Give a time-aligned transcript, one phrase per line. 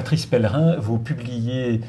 [0.00, 1.82] Patrice Pellerin, vous publiez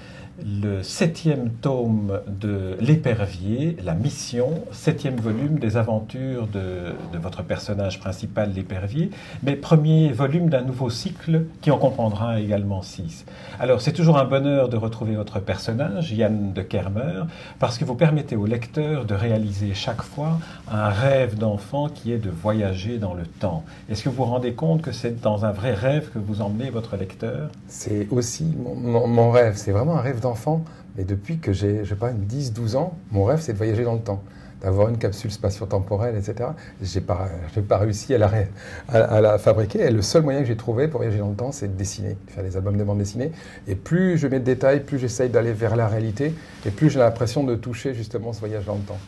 [0.46, 8.52] le septième tome de L'épervier, La Mission, septième volume des aventures de, votre personnage principal,
[8.54, 9.12] l'épervier,
[9.44, 13.26] mais premier volume d'un nouveau cycle qui en comprendra également six.
[13.60, 17.24] Alors c'est toujours un bonheur de retrouver votre personnage, Yann de Kermer,
[17.60, 20.40] parce que vous permettez au lecteur de réaliser chaque fois
[20.72, 23.64] un rêve d'enfant qui est de voyager dans le temps.
[23.90, 26.70] Est-ce que vous vous rendez compte que c'est dans un vrai rêve que vous emmenez
[26.70, 27.50] votre lecteur?
[27.68, 30.64] C'est aussi mon, mon rêve, c'est vraiment un rêve d'enfant enfant,
[30.98, 33.94] mais depuis que j'ai, je sais pas, 10-12 ans, mon rêve, c'est de voyager dans
[33.94, 34.24] le temps,
[34.62, 36.50] d'avoir une capsule spatio-temporelle, etc.
[36.82, 37.30] Je n'ai pas,
[37.68, 38.32] pas réussi à la,
[38.90, 39.82] à, la fabriquer.
[39.82, 42.18] Et le seul moyen que j'ai trouvé pour voyager dans le temps, c'est de dessiner,
[42.28, 43.32] de faire des albums de bande dessinée.
[43.68, 46.34] Et plus je mets de détails, plus j'essaye d'aller vers la réalité,
[46.66, 49.00] et plus j'ai l'impression de toucher justement ce voyage dans le temps.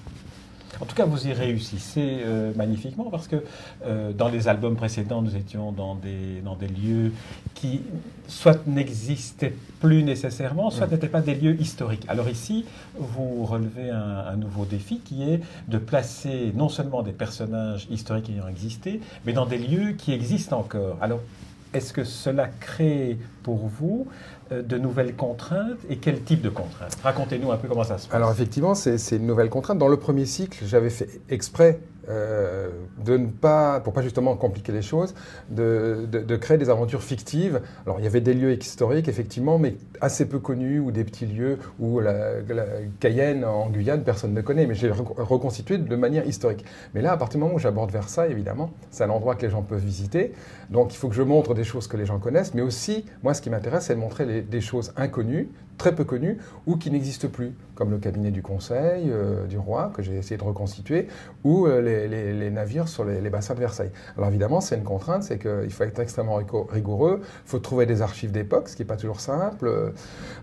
[0.82, 3.38] En tout cas, vous y réussissez euh, magnifiquement parce que
[3.86, 7.12] euh, dans les albums précédents, nous étions dans des, dans des lieux
[7.54, 7.82] qui
[8.28, 10.92] soit n'existaient plus nécessairement, soit mm.
[10.92, 12.06] n'étaient pas des lieux historiques.
[12.08, 17.88] Alors ici, vous relevez un, nouveau défi qui est de placer non seulement des personnages
[17.90, 20.98] historiques ayant existé, mais dans des lieux qui existent encore.
[21.02, 21.20] Alors,
[21.74, 24.08] est-ce que cela crée pour vous
[24.62, 26.98] de nouvelles contraintes et quel type de contraintes?
[27.04, 28.16] Racontez-nous un peu comment ça se passe.
[28.16, 29.78] Alors effectivement, c'est une nouvelle contrainte.
[29.78, 32.70] Dans le premier cycle, j'avais fait exprès euh,
[33.04, 35.14] de ne pas, pour pas justement compliquer les choses,
[35.50, 37.62] de, de, créer des aventures fictives.
[37.86, 41.26] Alors il y avait des lieux historiques effectivement, mais assez peu connus ou des petits
[41.26, 42.14] lieux où la,
[43.00, 46.66] Cayenne en Guyane personne ne connaît, mais j'ai reconstitué de manière historique.
[46.94, 49.50] Mais là, à partir du moment où j'aborde Versailles, évidemment, c'est un endroit que les
[49.50, 50.34] gens peuvent visiter,
[50.70, 53.34] donc il faut que je montre des choses que les gens connaissent, mais aussi moi
[53.34, 55.50] ce qui m'intéresse, c'est de montrer des choses inconnues,
[55.84, 59.92] très peu connues ou qui n'existent plus, comme le cabinet du Conseil euh, du roi
[59.94, 61.10] que j'ai essayé de reconstituer,
[61.44, 63.92] ou euh, les, navires sur les, bassins de Versailles.
[64.16, 68.02] Alors évidemment, c'est une contrainte, c'est qu'il faut être extrêmement rigoureux, il faut trouver des
[68.02, 69.92] archives d'époque, ce qui n'est pas toujours simple.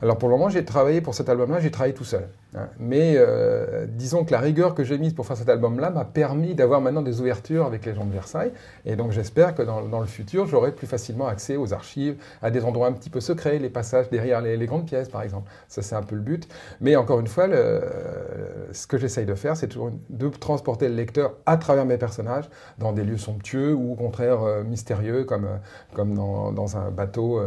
[0.03, 2.28] Alors pour le moment, j'ai travaillé pour cet album-là, j'ai travaillé tout seul.
[2.56, 2.69] Hein.
[2.78, 6.54] Mais euh, disons que la rigueur que j'ai mise pour faire cet album-là m'a permis
[6.54, 8.53] d'avoir maintenant des ouvertures avec les gens de Versailles.
[8.84, 12.64] Et donc j'espère que dans, le futur, j'aurai plus facilement accès aux archives, à des
[12.64, 15.29] endroits un petit peu secrets, les passages derrière les, grandes pièces, par exemple.
[15.68, 16.48] Ça, c'est un peu le but.
[16.80, 21.34] Mais encore une fois, ce que j'essaye de faire, c'est toujours de transporter le lecteur
[21.46, 22.48] à travers mes personnages
[22.78, 25.56] dans des lieux somptueux ou au contraire euh, mystérieux, comme, euh,
[25.94, 27.40] comme dans, dans, un bateau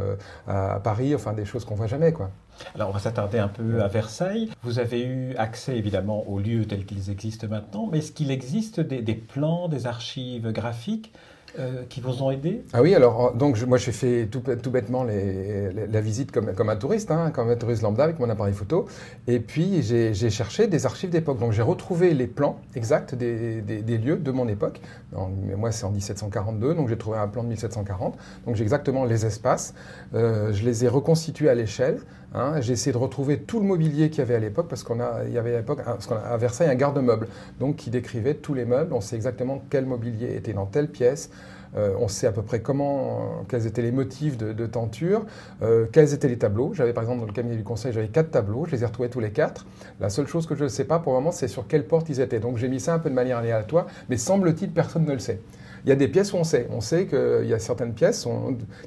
[0.48, 2.30] à Paris, enfin des choses qu'on voit jamais, quoi.
[2.76, 4.50] Alors on va s'attarder un peu à Versailles.
[4.64, 8.80] Vous avez eu accès évidemment aux lieux tels qu'ils existent maintenant, mais est-ce qu'il existe
[8.80, 11.14] des, plans, des archives graphiques
[11.60, 12.64] euh, qui vous ont aidé?
[12.74, 14.42] Ah oui, alors donc moi j'ai fait tout,
[14.72, 18.88] bêtement la visite comme, un touriste, hein, comme un touriste lambda avec mon appareil photo,
[19.28, 21.40] et puis j'ai cherché des archives d'époque.
[21.40, 24.82] Donc j'ai retrouvé les plans exacts des, lieux de mon époque.
[25.12, 28.18] moi c'est en 1742, donc j'ai trouvé un plan de 1740.
[28.46, 29.74] Donc j'ai exactement les espaces.
[30.16, 32.00] Euh, je les ai reconstitués à l'échelle.
[32.34, 32.62] Hein.
[32.62, 35.24] J'ai essayé de retrouver tout le mobilier qu'il y avait à l'époque, parce qu'on a,
[35.26, 37.28] y avait à l'époque, à Versailles, un garde-meuble,
[37.60, 38.94] donc qui décrivait tous les meubles.
[38.94, 41.30] On sait exactement quel mobilier était dans telle pièce.
[41.76, 45.26] Euh, on sait à peu près comment, quels étaient les motifs de, tenture,
[45.64, 46.72] euh, quels étaient les tableaux.
[46.74, 49.10] J'avais par exemple dans le cabinet du conseil, j'avais quatre tableaux, je les ai retrouvés
[49.10, 49.66] tous les quatre.
[50.00, 52.10] La seule chose que je ne sais pas pour le moment, c'est sur quelle porte
[52.10, 52.40] ils étaient.
[52.40, 55.40] Donc j'ai mis ça un peu de manière aléatoire, mais semble-t-il, personne ne le sait.
[55.86, 56.68] Il y a des pièces où on sait.
[56.72, 58.28] On sait qu'il y a certaines pièces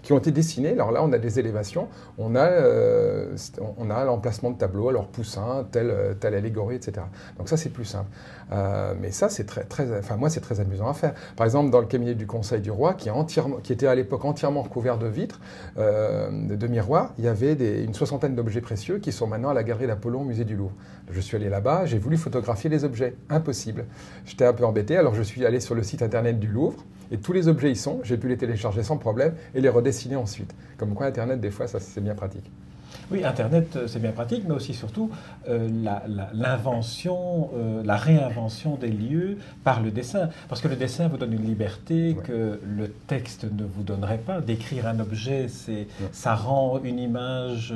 [0.02, 0.72] qui ont été dessinées.
[0.72, 1.88] Alors là, on a des élévations.
[2.18, 3.36] On a, euh,
[4.06, 7.06] l'emplacement de tableaux, alors poussin, telle, telle allégorie, etc.
[7.38, 8.10] Donc ça, c'est plus simple.
[8.52, 11.14] Euh, mais ça, c'est très, très, enfin moi, c'est très amusant à faire.
[11.36, 13.10] Par exemple, dans le cabinet du Conseil du roi, qui,
[13.72, 15.40] était à l'époque entièrement couvert de vitres,
[15.78, 19.64] euh, de miroirs, il y avait une soixantaine d'objets précieux qui sont maintenant à la
[19.64, 20.74] galerie d'Apollon au musée du Louvre.
[21.10, 23.14] Je suis allé là-bas, j'ai voulu photographier les objets.
[23.28, 23.84] Impossible.
[24.24, 27.18] J'étais un peu embêté, alors je suis allé sur le site internet du Louvre et
[27.18, 28.00] tous les objets y sont.
[28.02, 30.54] J'ai pu les télécharger sans problème et les redessiner ensuite.
[30.76, 32.50] Comme quoi, Internet, des fois, ça c'est bien pratique.
[33.08, 35.12] Oui, Internet, euh, c'est bien pratique, mais aussi surtout
[35.48, 35.68] euh,
[36.34, 40.28] l'invention, euh, la, réinvention des lieux par le dessin.
[40.48, 44.40] Parce que le dessin vous donne une liberté que le texte ne vous donnerait pas.
[44.40, 47.72] D'écrire un objet, c'est, ça rend une image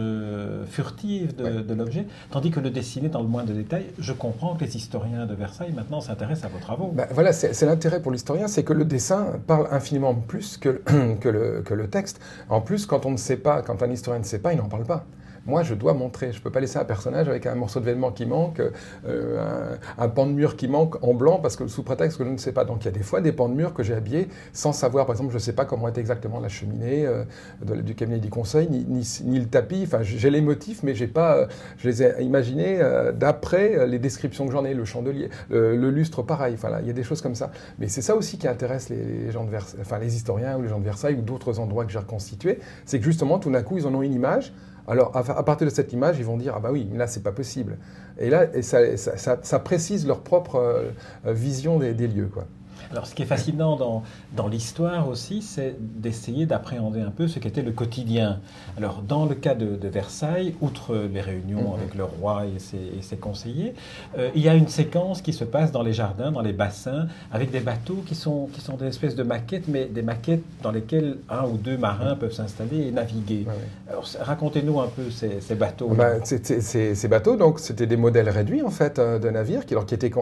[0.69, 4.77] furtive de, l'objet, tandis que le dessiner dans le moindre détail, je comprends que les
[4.77, 6.93] historiens de Versailles maintenant s'intéressent à vos travaux.
[6.93, 10.83] Ben, voilà, c'est l'intérêt pour l'historien, c'est que le dessin parle infiniment plus que,
[11.21, 12.21] que, le, que le texte.
[12.49, 14.69] En plus, quand on ne sait pas, quand un historien ne sait pas, il n'en
[14.69, 15.07] parle pas.
[15.47, 16.33] Moi, je dois montrer.
[16.33, 18.61] Je ne peux pas laisser un personnage avec un morceau de vêtement qui manque,
[19.07, 22.31] euh, un, pan de mur qui manque en blanc, parce que sous prétexte que je
[22.31, 22.65] ne sais pas.
[22.65, 25.07] Donc il y a des fois des pans de mur que j'ai habillés sans savoir.
[25.07, 27.25] Par exemple, je ne sais pas comment est exactement la cheminée euh,
[27.63, 28.85] du cabinet du conseil, ni,
[29.25, 29.83] ni, le tapis.
[29.85, 31.49] Enfin, j'ai les motifs, mais j'ai pas,
[31.79, 32.79] je les ai imaginés
[33.15, 36.55] d'après les descriptions que j'en ai, le chandelier, le lustre, pareil.
[36.55, 37.51] Enfin, il y a des choses comme ça.
[37.79, 39.51] Mais c'est ça aussi qui intéresse les, gens de
[39.81, 42.59] enfin, les historiens ou les gens de Versailles ou d'autres endroits que j'ai reconstitués.
[42.85, 44.53] C'est que justement, tout d'un coup, ils en ont une image.
[44.87, 47.33] Alors, à, partir de cette image, ils vont dire Ah, bah oui, là, c'est pas
[47.33, 47.79] possible.
[48.19, 52.29] Et là, ça, précise leur propre euh, vision des, des lieux.
[52.33, 52.47] Quoi.
[52.91, 54.03] Alors, ce qui est fascinant dans,
[54.37, 58.41] dans l'histoire aussi, c'est d'essayer d'appréhender un peu ce qu'était le quotidien.
[58.77, 61.75] Alors, dans le cas de, Versailles, outre les réunions mhm.
[61.75, 63.75] avec le roi et ses, conseillers,
[64.19, 67.09] euh, il y a une séquence qui se passe dans les jardins, dans les bassins,
[67.33, 70.71] avec des bateaux qui sont, qui sont des espèces de maquettes, mais des maquettes dans
[70.71, 73.47] lesquelles un ou deux marins peuvent s'installer et naviguer.
[73.89, 75.89] Alors, racontez-nous un peu ces, ces bateaux.
[75.89, 79.87] Bah, ces bateaux, donc, c'était des modèles réduits, en fait, euh, de navires qui, alors,
[79.87, 80.13] qui, étaient,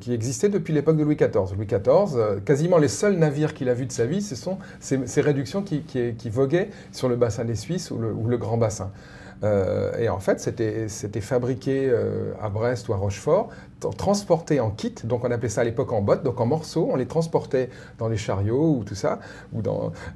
[0.00, 1.56] qui existaient depuis l'époque de Louis XIV.
[1.56, 4.58] Louis XIV euh, quasiment les seuls navires qu'il a vus de sa vie, ce sont
[4.80, 5.82] ces, réductions qui,
[6.30, 8.90] voguaient sur le bassin des Suisses ou le Grand Bassin.
[9.42, 13.50] Euh, et en fait, c'était fabriqué euh, à Brest ou à Rochefort,
[13.90, 16.96] transporté en kit, donc on appelait ça à l'époque en bottes, donc en morceaux, on
[16.96, 19.18] les transportait dans les chariots ou tout ça,
[19.52, 19.60] ou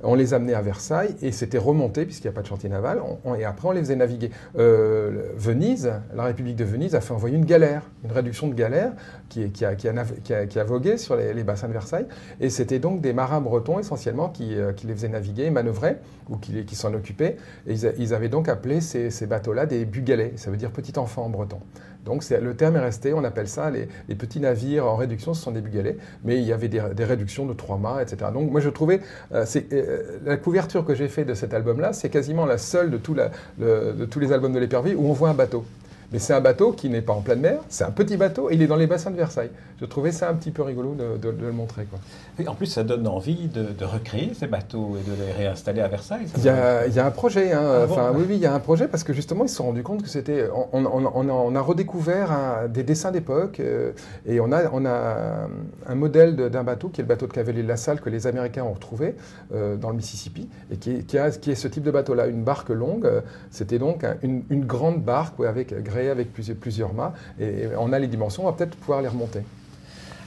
[0.02, 3.02] on les amenait à Versailles, et c'était remonté, puisqu'il n'y a pas de chantier naval,
[3.38, 4.30] et après on les faisait naviguer.
[4.56, 8.92] Euh, Venise, la République de Venise a fait envoyer une galère, une réduction de galère
[9.28, 12.06] qui, a, vogué sur les, bassins de Versailles,
[12.40, 15.96] et c'était donc des marins bretons essentiellement qui, les faisaient naviguer, manœuvrer,
[16.28, 17.36] ou qui, s'en occupaient,
[17.66, 21.24] et ils, avaient donc appelé ces ces bateaux-là des bugalais, ça veut dire petit enfant
[21.24, 21.58] en breton.
[22.04, 25.50] Donc le terme est resté, on appelle ça les, petits navires en réduction, ce sont
[25.50, 28.30] des bugalets, mais il y avait des, réductions de trois mâts, etc.
[28.32, 29.00] Donc moi je trouvais,
[29.32, 32.98] euh, euh, la couverture que j'ai faite de cet album-là, c'est quasiment la seule de,
[32.98, 35.64] de tous les albums de l'épervier où on voit un bateau.
[36.12, 38.54] Mais c'est un bateau qui n'est pas en pleine mer, c'est un petit bateau et
[38.54, 39.50] il est dans les bassins de Versailles.
[39.80, 41.84] Je trouvais ça un petit peu rigolo de, le montrer.
[41.84, 41.98] Quoi.
[42.38, 45.88] Et en plus, ça donne envie de, recréer ces bateaux et de les réinstaller à
[45.88, 46.26] Versailles.
[46.36, 47.60] Il y, a, un projet, hein.
[47.62, 49.64] ah enfin, oui, oui, il y a un projet parce que justement, ils se sont
[49.64, 50.48] rendus compte que c'était.
[50.72, 53.92] On, a, redécouvert des dessins d'époque euh,
[54.26, 55.48] et on a, on a
[55.86, 58.26] un modèle d'un bateau qui est le bateau de cavalier de la Salle que les
[58.26, 59.14] Américains ont retrouvé
[59.52, 62.44] euh, dans le Mississippi et qui, qui, a, qui est ce type de bateau-là, une
[62.44, 63.10] barque longue.
[63.50, 67.14] C'était donc une, grande barque avec avec plusieurs, plusieurs mâts.
[67.40, 69.40] Et on a les dimensions, on va peut-être pouvoir les remonter.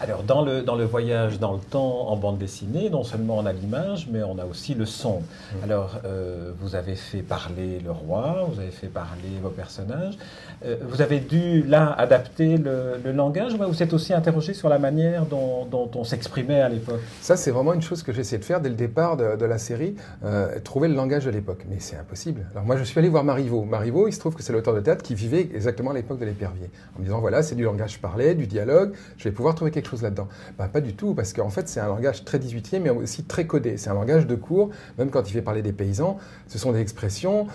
[0.01, 3.45] Alors, dans le, dans le voyage dans le temps en bande dessinée, non seulement on
[3.45, 5.19] a l'image, mais on a aussi le son.
[5.19, 5.63] Mm.
[5.63, 10.17] Alors, euh, vous avez fait parler le roi, vous avez fait parler vos personnages.
[10.65, 14.79] Euh, vous avez dû, là, adapter le, langage, ou vous êtes aussi interrogé sur la
[14.79, 18.37] manière dont, dont on s'exprimait à l'époque Ça, c'est vraiment une chose que j'ai essayé
[18.37, 21.65] de faire dès le départ de, la série, euh, trouver le langage de l'époque.
[21.69, 22.45] Mais c'est impossible.
[22.51, 23.63] Alors, moi, je suis allé voir Marivaux.
[23.63, 26.25] Marivaux, il se trouve que c'est l'auteur de théâtre qui vivait exactement à l'époque de
[26.25, 26.69] l'épervier.
[26.95, 29.87] En me disant, voilà, c'est du langage parlé, du dialogue, je vais pouvoir trouver quelque
[29.87, 30.27] chose là-dedans
[30.57, 33.45] bah, Pas du tout, parce qu'en fait, c'est un langage très 18e, mais aussi très
[33.45, 33.77] codé.
[33.77, 36.79] C'est un langage de cours, même quand il fait parler des paysans, ce sont des
[36.79, 37.47] expressions.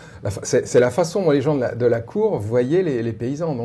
[0.42, 3.56] C'est la façon dont les gens de la, cour voyaient les, paysans.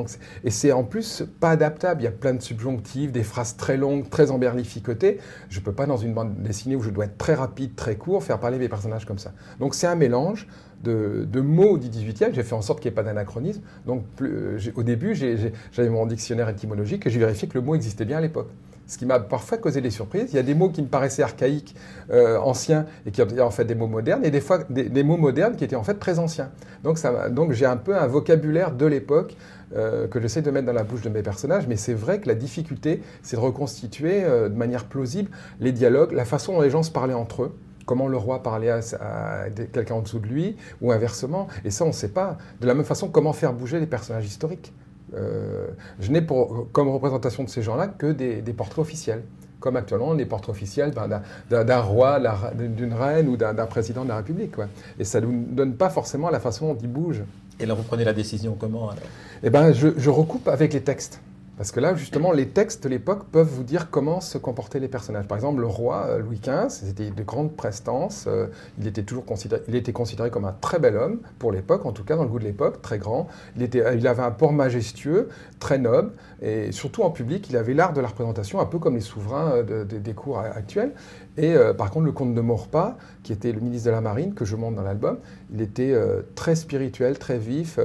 [0.43, 2.01] Et c'est en plus pas adaptable.
[2.01, 5.19] Il y a plein de subjonctifs, des phrases très longues, très emberlificotées.
[5.49, 7.95] Je ne peux pas, dans une bande dessinée où je dois être très rapide, très
[7.95, 9.33] court, faire parler mes personnages comme ça.
[9.59, 10.47] Donc, c'est un mélange
[10.83, 12.33] de, mots du 18e.
[12.33, 13.61] J'ai fait en sorte qu'il n'y ait pas d'anachronisme.
[13.85, 18.05] Donc, euh, au début, j'avais mon dictionnaire étymologique et j'ai vérifié que le mot existait
[18.05, 18.49] bien à l'époque
[18.89, 20.29] ce qui m'a parfois causé des surprises.
[20.31, 21.75] Il y a des mots qui me paraissaient archaïques,
[22.09, 25.15] euh, anciens, et qui étaient en fait des mots modernes, et des fois des, mots
[25.15, 26.49] modernes qui étaient en fait très anciens.
[26.83, 29.37] Donc, j'ai un peu un vocabulaire de l'époque
[29.75, 32.27] euh, que j'essaie de mettre dans la bouche de mes personnages, mais c'est vrai que
[32.27, 35.29] la difficulté, c'est de reconstituer de manière plausible
[35.59, 37.55] les dialogues, la façon dont les gens se parlaient entre eux
[37.85, 41.47] comment le roi parlait à, quelqu'un en dessous de lui, ou inversement.
[41.65, 42.37] Et ça, on ne sait pas.
[42.61, 44.71] De la même façon, comment faire bouger les personnages historiques.
[45.15, 45.67] Euh,
[45.99, 46.25] je n'ai
[46.71, 49.23] comme représentation de ces gens-là que des, portraits officiels
[49.59, 52.19] comme actuellement les portraits officiels ben, d'un roi,
[52.53, 54.53] d'une reine ou d'un président de la République.
[54.97, 57.23] Et ça ne nous donne pas forcément la façon dont ils bougent.
[57.59, 59.03] Et là, vous prenez la décision comment alors?
[59.43, 61.21] Eh ben, je, recoupe avec les textes.
[61.59, 64.87] Parce que là, justement, les textes de l'époque peuvent vous dire comment se comportaient les
[64.87, 65.27] personnages.
[65.27, 68.27] Par exemple, le roi euh, Louis XV, c'était de grande prestance.
[68.29, 68.47] Euh,
[68.79, 71.91] il était toujours considéré, il était considéré comme un très bel homme pour l'époque, en
[71.91, 73.27] tout cas dans le goût de l'époque, très grand.
[73.57, 75.27] Il, était, il avait un port majestueux,
[75.59, 78.95] très noble, et surtout en public, il avait l'art de la représentation, un peu comme
[78.95, 80.93] les souverains euh, des cours actuels.
[81.35, 84.43] Et par contre, le comte de Maurepas, qui était le ministre de la Marine, que
[84.43, 85.19] je montre dans l'album,
[85.53, 85.95] il était
[86.35, 87.79] très spirituel, très vif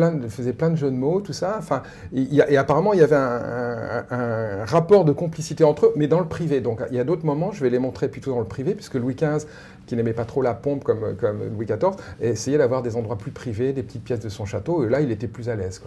[0.00, 1.60] plein faisait plein de jeux de mots, tout ça.
[2.14, 6.60] Et apparemment, il y avait un, rapport de complicité entre eux, mais dans le privé.
[6.60, 8.94] Donc, il y a d'autres moments, je vais les montrer plutôt dans le privé, puisque
[8.94, 9.46] Louis XV,
[9.86, 11.16] qui n'aimait pas trop la pompe comme,
[11.54, 14.88] Louis XIV, essayait d'avoir des endroits plus privés, des petites pièces de son château, et
[14.88, 15.80] là, il était plus à l'aise.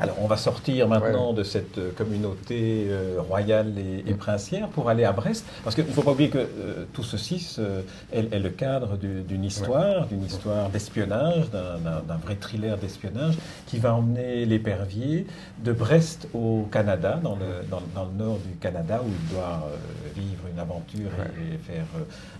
[0.00, 5.04] Alors, on va sortir maintenant de cette euh, communauté euh, royale et, princière pour aller
[5.04, 7.58] à Brest, parce qu'il ne faut pas oublier que euh, tout ceci
[8.12, 13.36] est, le cadre d'une histoire, d'une histoire d'espionnage, d'un vrai thriller d'espionnage,
[13.66, 15.26] qui va emmener l'épervier
[15.64, 19.68] de Brest au Canada, dans le, dans, le, nord du Canada, où il doit
[20.14, 21.10] vivre une aventure
[21.52, 21.86] et, faire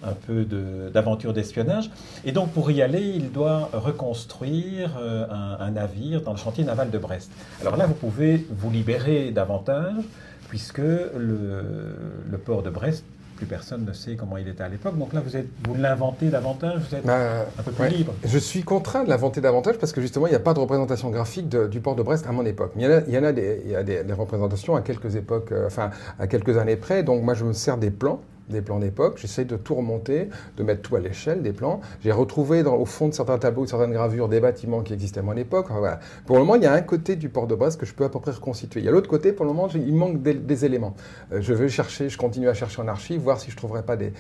[0.04, 0.44] un peu
[0.92, 1.90] d'aventure d'espionnage.
[2.24, 6.90] Et donc, pour y aller, il doit reconstruire un, un navire dans le chantier naval
[6.90, 7.30] de Brest.
[7.60, 10.04] Alors là, vous pouvez vous libérer davantage,
[10.48, 13.04] puisque le, port de Brest
[13.36, 14.96] plus personne ne sait comment il était à l'époque.
[14.96, 18.14] Donc là, vous, êtes, vous l'inventez davantage, vous êtes bah, un peu plus libre.
[18.24, 21.10] Je suis contraint de l'inventer davantage parce que justement, il n'y a pas de représentation
[21.10, 22.72] graphique du port de Brest à mon époque.
[22.76, 25.66] Mais il y en a, des, il y a des, représentations à quelques époques, euh,
[25.66, 27.02] enfin à quelques années près.
[27.02, 29.18] Donc moi, je me sers des plans des plans d'époque.
[29.18, 31.80] J'essaye de tout remonter, de mettre tout à l'échelle des plans.
[32.02, 35.36] J'ai retrouvé au fond de certains tableaux, certaines gravures, des bâtiments qui existaient à mon
[35.36, 35.68] époque.
[36.26, 38.04] Pour le moment, il y a un côté du port de Brest que je peux
[38.04, 38.80] à peu près reconstituer.
[38.80, 40.94] Il y a l'autre côté, pour le moment, il manque des, éléments.
[41.32, 43.82] Euh, je veux chercher, je continue à chercher en archive, voir si je ne trouverais
[43.82, 44.12] pas des,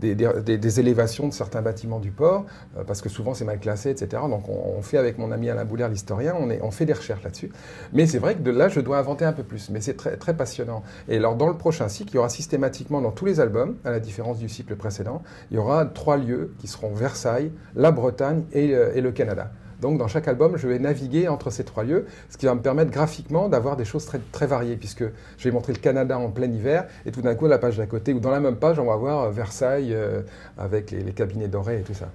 [0.00, 4.22] des, élévations de certains bâtiments du port, euh, parce que souvent c'est mal classé, etc.
[4.28, 7.50] Donc on, fait avec mon ami Alain Boulaire, l'historien, on, on fait des recherches là-dessus.
[7.92, 9.68] Mais c'est vrai que de là, je dois inventer un peu plus.
[9.70, 10.82] Mais c'est très, très passionnant.
[11.08, 13.90] Et alors, dans le prochain cycle, il y aura systématiquement dans tous les albums, à
[13.90, 18.44] la différence du cycle précédent, il y aura trois lieux qui seront Versailles, la Bretagne
[18.52, 19.50] et, euh, le Canada.
[19.80, 22.60] Donc dans chaque album, je vais naviguer entre ces trois lieux, ce qui va me
[22.60, 25.04] permettre graphiquement d'avoir des choses très, très variées, puisque
[25.38, 27.86] je vais montrer le Canada en plein hiver, et tout d'un coup, la page d'à
[27.86, 30.22] côté, ou dans la même page, on va voir euh, Versailles euh,
[30.58, 32.08] avec les cabinets dorés et tout ça.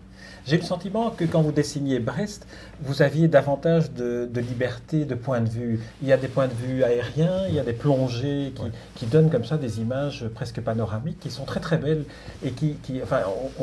[0.45, 2.45] J'ai le sentiment que quand vous dessiniez Brest,
[2.81, 5.79] vous aviez davantage de, liberté de point de vue.
[6.03, 8.53] Il y a des points de vue aériens, il y a des plongées
[8.95, 12.05] qui, donnent comme ça des images presque panoramiques qui sont très très belles
[12.43, 13.21] et qui, enfin,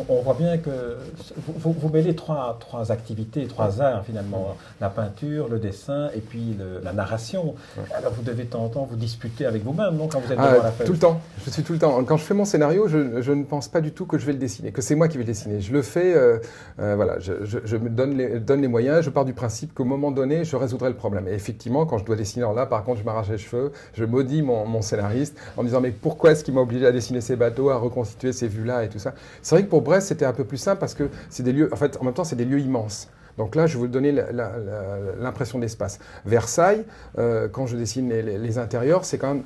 [0.08, 0.96] on, voit bien que
[1.36, 6.92] vous, vous, mêlez trois, trois activités, trois finalement, la peinture, le dessin et puis la
[6.92, 7.54] narration.
[7.94, 10.38] Alors vous devez de temps en temps vous disputer avec vous-même, non, quand vous êtes
[10.40, 11.20] ah, devant la Tout le temps.
[11.44, 12.02] Je suis tout le temps.
[12.04, 14.38] Quand je fais mon scénario, je, ne pense pas du tout que je vais le
[14.38, 15.60] dessiner, que c'est moi qui vais le dessiner.
[15.60, 16.14] Je le fais.
[16.14, 16.38] Euh,
[16.80, 20.10] euh, voilà, je, me donne les, donne les, moyens, je pars du principe qu'au moment
[20.10, 21.28] donné, je résoudrai le problème.
[21.28, 24.42] Et effectivement, quand je dois dessiner, là, par contre, je m'arrache les cheveux, je maudis
[24.42, 27.70] mon, scénariste en me disant, mais pourquoi est-ce qu'il m'a obligé à dessiner ces bateaux,
[27.70, 29.14] à reconstituer ces vues-là et tout ça?
[29.42, 31.68] C'est vrai que pour Brest, c'était un peu plus simple parce que c'est des lieux,
[31.72, 33.08] en fait, en même temps, c'est des lieux immenses.
[33.38, 35.98] Donc là, je vais vous donner l'impression d'espace.
[36.24, 36.84] Versailles,
[37.18, 39.44] euh, quand je dessine les intérieurs, c'est quand même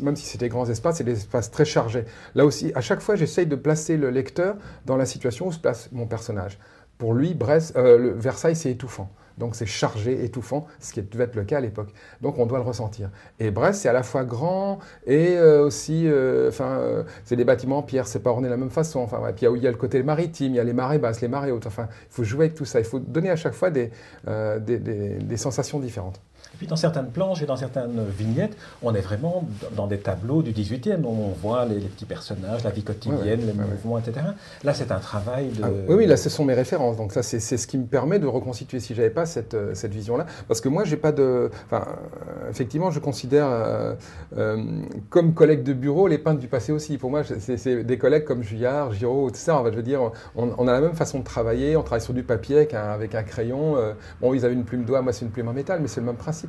[0.00, 2.04] même si c'est des grands espaces, c'est des espaces très chargés.
[2.34, 5.58] Là aussi, à chaque fois, j'essaye de placer le lecteur dans la situation où se
[5.58, 6.58] place mon personnage.
[6.98, 7.36] Pour lui,
[7.76, 9.10] euh, le Versailles, c'est étouffant.
[9.42, 11.88] Donc c'est chargé, étouffant, ce qui devait être le cas à l'époque.
[12.20, 13.10] Donc on doit le ressentir.
[13.40, 17.78] Et Brest, c'est à la fois grand et euh, aussi, euh, enfin, c'est des bâtiments
[17.78, 19.00] en pierre, c'est pas orné de la même façon.
[19.00, 21.26] Enfin, puis il y a le côté maritime, il y a les marées basses, les
[21.26, 21.66] marées hautes.
[21.66, 22.78] Enfin, il faut jouer avec tout ça.
[22.78, 23.90] Il faut donner à chaque fois des
[25.36, 26.20] sensations différentes.
[26.54, 30.42] Et puis dans certaines planches et dans certaines vignettes, on est vraiment dans des tableaux
[30.42, 34.26] du 18e, où on voit les, petits personnages, la vie quotidienne, les mouvements, etc.
[34.62, 35.62] Là, c'est un travail de...
[35.64, 36.96] Ah, oui, oui, là, ce sont mes références.
[36.96, 39.92] Donc ça, c'est ce qui me permet de reconstituer, si j'avais pas cette, euh, cette
[39.92, 40.26] vision-là.
[40.46, 41.50] Parce que moi, j'ai pas de...
[41.66, 43.46] Enfin, euh, effectivement, je considère
[44.36, 44.56] euh,
[45.08, 46.98] comme collègues de bureau les peintres du passé aussi.
[46.98, 49.62] Pour moi, c'est des collègues comme Juillard, Giraud, tout ça.
[49.64, 51.76] je veux dire, on, a la même façon de travailler.
[51.76, 53.76] On travaille sur du papier avec un, avec un crayon.
[54.20, 56.06] bon, ils avaient une plume d'oie, moi, c'est une plume en métal, mais c'est le
[56.06, 56.41] même principe.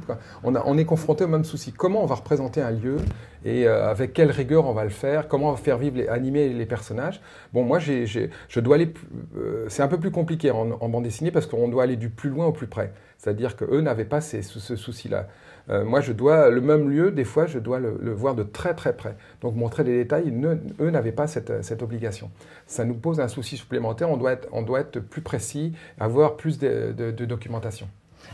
[0.43, 1.71] On, est confronté au même souci.
[1.71, 2.97] Comment on va représenter un lieu
[3.45, 5.27] et euh, avec quelle rigueur on va le faire?
[5.27, 7.21] Comment on va faire vivre, les, animer les personnages?
[7.53, 8.93] Bon, moi, je dois aller.
[9.37, 12.29] Euh, c'est un peu plus compliqué en, bande dessinée parce qu'on doit aller du plus
[12.29, 12.93] loin au plus près.
[13.17, 14.41] C'est-à-dire qu'eux n'avaient pas ce
[14.75, 15.27] souci-là.
[15.69, 18.73] Euh, moi, je dois, le même lieu, des fois, je dois le, voir de très
[18.73, 19.15] très près.
[19.41, 20.33] Donc, montrer des détails,
[20.81, 22.31] eux n'avaient pas cette, obligation.
[22.67, 27.87] Ça nous pose un souci supplémentaire, on doit être plus précis, avoir plus de documentation.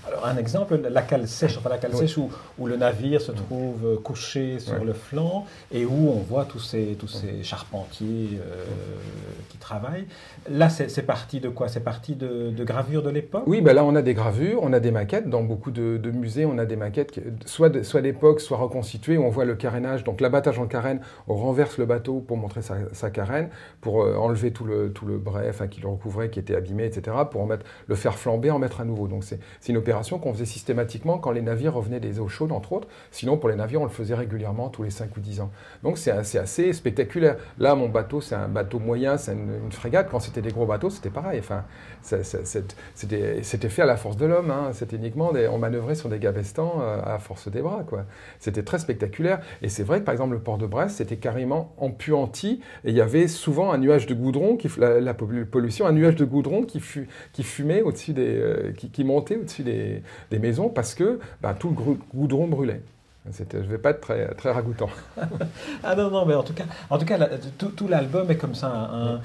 [0.08, 3.32] Alors, un exemple, la cale sèche, enfin la cale sèche où, où, le navire se
[3.32, 8.40] trouve euh, couché sur le flanc et où on voit tous ces, tous ces charpentiers
[8.40, 8.66] euh,
[9.50, 10.06] qui travaillent.
[10.50, 11.68] Là, c'est parti de quoi?
[11.68, 13.44] C'est parti de, de, gravures de l'époque?
[13.46, 15.30] Oui, ben là, on a des gravures, on a des maquettes.
[15.30, 19.18] Dans beaucoup de, musées, on a des maquettes, soit, soit d'époque, soit reconstituées.
[19.18, 22.76] On voit le carénage, donc l'abattage en carène, on renverse le bateau pour montrer sa,
[22.94, 23.50] sa carène,
[23.82, 27.18] pour euh, enlever tout le, tout le bret qui le recouvrait, qui était abîmé, etc.,
[27.30, 29.08] pour en mettre, le faire flamber, en mettre à nouveau.
[29.08, 32.74] Donc, c'est une opération qu'on faisait systématiquement quand les navires revenaient des eaux chaudes, entre
[32.74, 32.88] autres.
[33.12, 35.52] Sinon, pour les navires, on le faisait régulièrement tous les 5 ou 10 ans.
[35.84, 37.38] Donc c'est assez, spectaculaire.
[37.58, 40.10] Là, mon bateau, c'est un bateau moyen, c'est une, frégate.
[40.10, 41.40] Quand c'était des gros bateaux, c'était pareil.
[41.40, 41.64] Enfin,
[42.04, 44.52] c'était fait à la force de l'homme.
[44.52, 44.72] Hein.
[44.74, 47.86] C'était uniquement, des, on manœuvrait sur des gabestans euh, à force des bras.
[48.40, 49.40] C'était très spectaculaire.
[49.62, 52.62] Et c'est vrai que, par exemple, le port de Brest, c'était carrément empuanti.
[52.84, 56.26] Et il y avait souvent un nuage de goudron, qui, la, pollution, un nuage de
[56.26, 56.82] goudron qui,
[57.34, 59.69] qui fumait au-dessus des, euh, qui, montait au-dessus des,
[60.40, 61.76] maisons parce que bah, tout le
[62.14, 62.82] goudron brûlait.
[63.26, 64.90] Je ne vais pas être très, très ragoûtant.
[65.84, 67.20] ah non, non, mais en tout cas, en tout cas
[67.58, 69.20] tout, l'album est comme ça,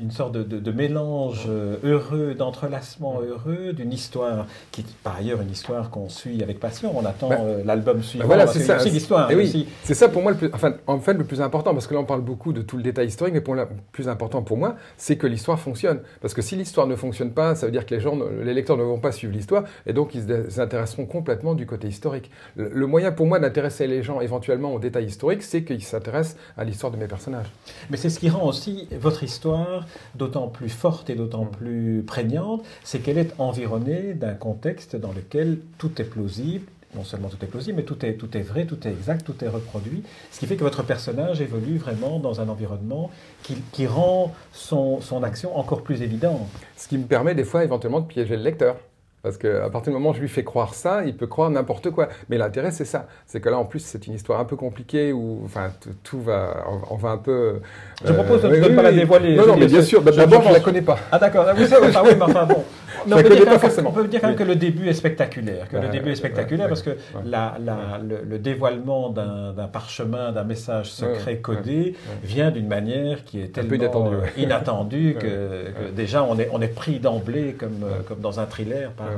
[0.00, 5.50] une sorte de, mélange euh, heureux, d'entrelacement heureux, d'une histoire qui est par ailleurs une
[5.50, 6.96] histoire qu'on suit avec passion.
[6.96, 8.24] On attend ben, euh, l'album suivant.
[8.24, 8.76] Ben voilà, c'est ça.
[8.84, 9.28] l'histoire.
[9.30, 11.86] Eh oui, c'est ça pour moi, le plus, enfin, en fait, le plus important, parce
[11.86, 14.42] que là, on parle beaucoup de tout le détail historique, mais pour le plus important
[14.42, 16.00] pour moi, c'est que l'histoire fonctionne.
[16.20, 18.76] Parce que si l'histoire ne fonctionne pas, ça veut dire que les, gens, les lecteurs
[18.76, 22.30] ne vont pas suivre l'histoire, et donc ils s'intéresseront complètement du côté historique.
[22.56, 26.64] le moyen pour moi d'intéresser les gens éventuellement aux détails historiques, c'est qu'ils s'intéressent à
[26.64, 27.50] l'histoire de mes personnages.
[27.90, 32.64] Mais c'est ce qui rend aussi votre histoire d'autant plus forte et d'autant plus prégnante,
[32.82, 37.48] c'est qu'elle est environnée d'un contexte dans lequel tout est plausible, non seulement tout est
[37.48, 40.02] plausible, mais tout est, tout est vrai, tout est exact, tout est reproduit.
[40.30, 43.10] Ce qui fait que votre personnage évolue vraiment dans un environnement
[43.42, 46.48] qui, qui rend son, son, action encore plus évidente.
[46.76, 48.76] Ce qui me permet des fois éventuellement de piéger le lecteur.
[49.24, 51.90] Parce qu'à partir du moment où je lui fais croire ça, il peut croire n'importe
[51.90, 52.10] quoi.
[52.28, 53.06] Mais l'intérêt, c'est ça.
[53.24, 56.66] C'est que là, en plus, c'est une histoire un peu compliquée où enfin, tout va.
[56.90, 57.60] On, va un peu.
[58.04, 59.34] Je propose de ne pas la dévoiler.
[59.34, 60.02] Non, non, mais bien sûr.
[60.02, 60.98] D'abord, je ne la connais pas.
[61.10, 61.46] Ah, d'accord.
[61.48, 62.64] Ah, oui, mais enfin bon.
[63.06, 63.90] On, peut pas forcément.
[63.90, 65.68] on peut dire quand même que le début est spectaculaire.
[65.68, 70.90] Que le début est spectaculaire parce que la, la, le, dévoilement d'un parchemin, d'un message
[70.90, 76.68] secret codé vient d'une manière qui est tellement inattendue que, déjà on est, on est
[76.74, 79.10] pris d'emblée comme, comme dans un thriller par,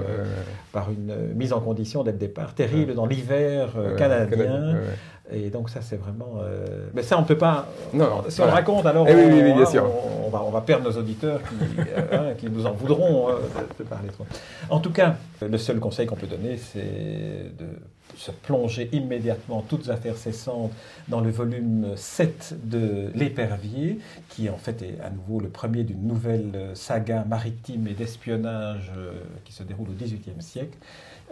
[0.72, 2.54] par une mise en condition dès le départ.
[2.54, 4.76] Terrible dans l'hiver euh, canadien.
[5.32, 6.36] Et donc ça, c'est vraiment...
[6.40, 7.66] Euh, mais ça, on ne peut pas...
[7.92, 11.80] Non, si on raconte, alors eh on, on, va, on, va, perdre nos auditeurs qui,
[11.80, 13.38] euh, hein, qui nous en voudront hein,
[13.78, 14.24] de, parler trop.
[14.70, 17.66] En tout cas, le seul conseil qu'on peut donner, c'est de
[18.16, 20.70] se plonger immédiatement, toutes affaires cessantes,
[21.08, 26.06] dans le volume 7 de L'Épervier, qui en fait est à nouveau le premier d'une
[26.06, 28.92] nouvelle saga maritime et d'espionnage
[29.44, 30.78] qui se déroule au XVIIIe siècle.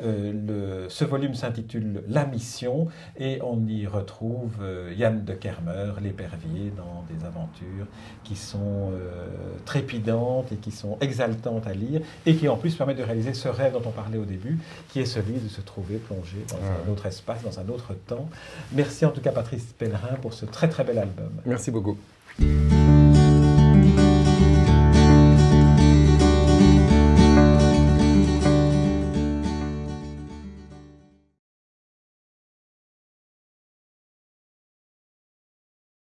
[0.03, 5.93] Euh, le, ce volume s'intitule La Mission et on y retrouve euh, Yann de Kermer,
[6.03, 7.87] l'épervier, dans des aventures
[8.25, 9.27] qui sont euh,
[9.65, 13.49] trépidantes et qui sont exaltantes à lire et qui en plus permettent de réaliser ce
[13.49, 14.59] rêve dont on parlait au début,
[14.89, 18.29] qui est celui de se trouver plongé dans un autre espace, dans un autre temps.
[18.73, 21.31] Merci en tout cas Patrice Pellerin pour ce très très bel album.
[21.47, 21.97] Merci beaucoup.